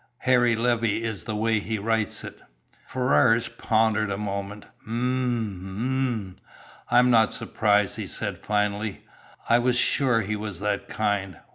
Harry 0.17 0.55
Levey 0.55 1.03
is 1.03 1.25
the 1.25 1.35
way 1.35 1.59
he 1.59 1.77
writes 1.77 2.23
it." 2.23 2.39
Ferrars 2.87 3.47
pondered 3.49 4.09
a 4.09 4.17
moment 4.17 4.65
"M 4.87 6.35
m 6.35 6.35
I'm 6.89 7.11
not 7.11 7.33
surprised," 7.33 7.97
he 7.97 8.07
said 8.07 8.39
finally. 8.39 9.03
"I 9.47 9.59
was 9.59 9.77
sure 9.77 10.21
he 10.21 10.35
was 10.35 10.59
that 10.59 10.89
kind. 10.89 11.37